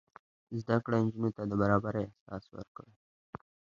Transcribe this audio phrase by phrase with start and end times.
[0.61, 2.95] زده کړه نجونو ته د برابرۍ احساس ورکوي.